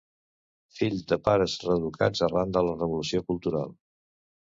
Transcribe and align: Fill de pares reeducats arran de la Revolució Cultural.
Fill 0.77 0.97
de 1.11 1.19
pares 1.27 1.59
reeducats 1.65 2.25
arran 2.31 2.59
de 2.59 2.67
la 2.71 2.77
Revolució 2.83 3.25
Cultural. 3.33 3.81